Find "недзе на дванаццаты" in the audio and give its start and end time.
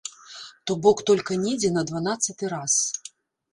1.43-2.53